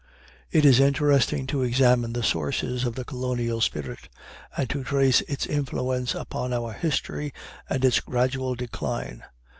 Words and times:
It 0.51 0.65
is 0.65 0.79
interesting 0.79 1.45
to 1.45 1.61
examine 1.61 2.13
the 2.13 2.23
sources 2.23 2.85
of 2.85 2.95
the 2.95 3.05
colonial 3.05 3.61
spirit, 3.61 4.09
and 4.57 4.67
to 4.71 4.83
trace 4.83 5.21
its 5.27 5.45
influence 5.45 6.15
upon 6.15 6.53
our 6.53 6.73
history 6.73 7.35
and 7.69 7.85
its 7.85 7.99
gradual 7.99 8.55
decline. 8.55 9.23